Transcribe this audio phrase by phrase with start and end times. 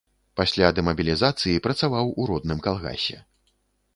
[0.39, 3.17] Пасля дэмабілізацыі працаваў у родным калгасе.